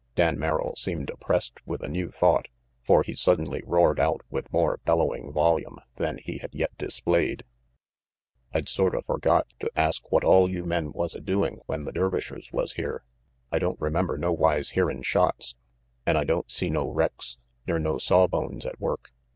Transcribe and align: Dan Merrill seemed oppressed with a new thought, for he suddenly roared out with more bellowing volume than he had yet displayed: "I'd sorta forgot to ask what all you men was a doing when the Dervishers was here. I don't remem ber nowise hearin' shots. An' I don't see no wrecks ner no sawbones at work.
Dan 0.15 0.39
Merrill 0.39 0.73
seemed 0.77 1.11
oppressed 1.11 1.59
with 1.67 1.83
a 1.83 1.87
new 1.87 2.09
thought, 2.09 2.47
for 2.83 3.03
he 3.03 3.13
suddenly 3.13 3.61
roared 3.67 3.99
out 3.99 4.21
with 4.31 4.51
more 4.51 4.79
bellowing 4.83 5.31
volume 5.31 5.77
than 5.97 6.17
he 6.17 6.39
had 6.39 6.55
yet 6.55 6.75
displayed: 6.79 7.43
"I'd 8.51 8.67
sorta 8.67 9.03
forgot 9.03 9.45
to 9.59 9.69
ask 9.75 10.11
what 10.11 10.23
all 10.23 10.49
you 10.49 10.63
men 10.63 10.91
was 10.91 11.13
a 11.13 11.19
doing 11.21 11.59
when 11.67 11.85
the 11.85 11.91
Dervishers 11.91 12.51
was 12.51 12.73
here. 12.73 13.03
I 13.51 13.59
don't 13.59 13.79
remem 13.79 14.07
ber 14.07 14.17
nowise 14.17 14.71
hearin' 14.71 15.03
shots. 15.03 15.53
An' 16.07 16.17
I 16.17 16.23
don't 16.23 16.49
see 16.49 16.71
no 16.71 16.89
wrecks 16.89 17.37
ner 17.67 17.77
no 17.77 17.99
sawbones 17.99 18.65
at 18.65 18.79
work. 18.81 19.11